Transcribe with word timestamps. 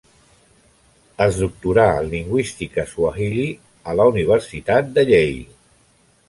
Es 1.25 1.35
doctorà 1.41 1.85
en 1.97 2.09
lingüística 2.13 2.87
suahili 2.95 3.45
en 3.55 4.01
la 4.01 4.09
Universitat 4.15 4.91
Yale. 5.13 5.47